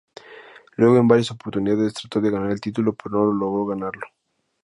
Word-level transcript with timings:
Luego 0.77 0.97
en 0.97 1.07
varias 1.07 1.29
oportunidades 1.29 1.93
trató 1.93 2.19
de 2.21 2.31
ganar 2.31 2.49
el 2.49 2.59
título, 2.59 2.93
pero 2.95 3.19
no 3.23 3.33
logró 3.33 3.67
ganarlo. 3.67 4.07